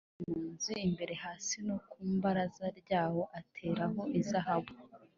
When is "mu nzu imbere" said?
0.31-1.13